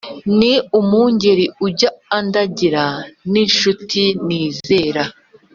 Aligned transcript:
ni 0.37 0.53
umungeri 0.79 1.45
ujya 1.67 1.89
andagira 2.17 2.85
ni 3.31 3.39
inshuti 3.45 4.01
nizera 4.25 5.03